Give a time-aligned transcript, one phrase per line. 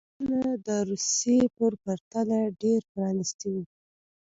[0.17, 3.63] بنسټونه د روسیې په پرتله ډېر پرانېستي وو.